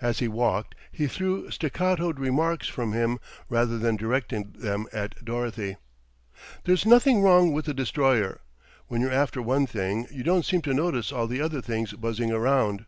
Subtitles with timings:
[0.00, 5.76] As he walked he threw staccatoed remarks from him rather than directed them at Dorothy.
[6.64, 8.40] "There's nothing wrong with the Destroyer.
[8.88, 12.32] When you're after one thing you don't seem to notice all the other things buzzing
[12.32, 12.86] around.